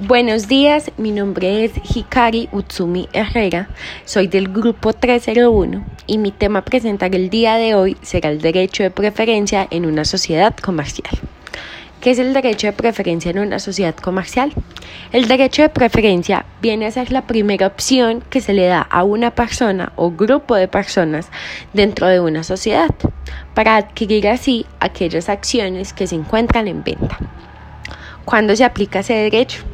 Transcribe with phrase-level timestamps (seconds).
[0.00, 3.68] Buenos días, mi nombre es Hikari Utsumi Herrera,
[4.04, 8.40] soy del grupo 301 y mi tema a presentar el día de hoy será el
[8.40, 11.10] derecho de preferencia en una sociedad comercial.
[12.00, 14.52] ¿Qué es el derecho de preferencia en una sociedad comercial?
[15.10, 19.02] El derecho de preferencia viene a ser la primera opción que se le da a
[19.02, 21.28] una persona o grupo de personas
[21.72, 22.94] dentro de una sociedad
[23.52, 27.18] para adquirir así aquellas acciones que se encuentran en venta.
[28.24, 29.64] ¿Cuándo se aplica ese derecho?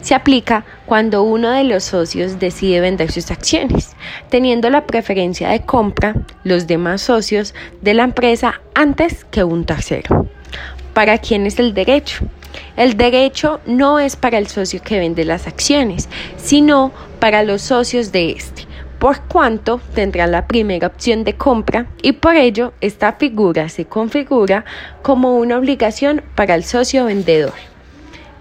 [0.00, 3.96] Se aplica cuando uno de los socios decide vender sus acciones,
[4.30, 6.14] teniendo la preferencia de compra
[6.44, 10.28] los demás socios de la empresa antes que un tercero.
[10.94, 12.24] ¿Para quién es el derecho?
[12.76, 18.12] El derecho no es para el socio que vende las acciones, sino para los socios
[18.12, 18.66] de este,
[18.98, 24.64] por cuanto tendrá la primera opción de compra y por ello esta figura se configura
[25.02, 27.75] como una obligación para el socio vendedor.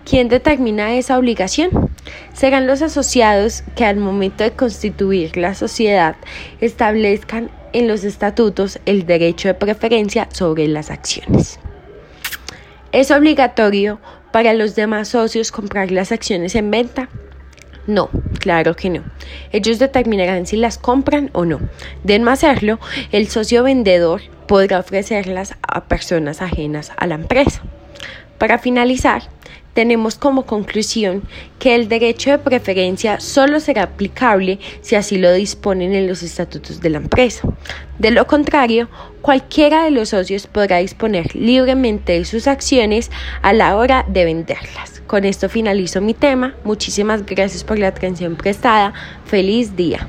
[0.05, 1.89] ¿Quién determina esa obligación?
[2.31, 6.15] Serán los asociados que al momento de constituir la sociedad
[6.61, 11.59] establezcan en los estatutos el derecho de preferencia sobre las acciones.
[12.91, 13.99] ¿Es obligatorio
[14.31, 17.09] para los demás socios comprar las acciones en venta?
[17.87, 19.03] No, claro que no.
[19.51, 21.59] Ellos determinarán si las compran o no.
[22.03, 22.79] De no hacerlo,
[23.11, 27.63] el socio vendedor podrá ofrecerlas a personas ajenas a la empresa.
[28.37, 29.23] Para finalizar,
[29.75, 31.21] tenemos como conclusión
[31.59, 36.79] que el derecho de preferencia solo será aplicable si así lo disponen en los estatutos
[36.79, 37.47] de la empresa.
[37.99, 38.89] De lo contrario,
[39.21, 45.01] cualquiera de los socios podrá disponer libremente de sus acciones a la hora de venderlas.
[45.07, 46.55] Con esto finalizo mi tema.
[46.63, 48.93] Muchísimas gracias por la atención prestada.
[49.25, 50.07] Feliz día.